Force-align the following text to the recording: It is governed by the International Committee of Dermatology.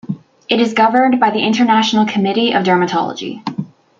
It 0.49 0.59
is 0.59 0.73
governed 0.73 1.19
by 1.19 1.29
the 1.29 1.43
International 1.45 2.07
Committee 2.07 2.53
of 2.53 2.63
Dermatology. 2.63 3.43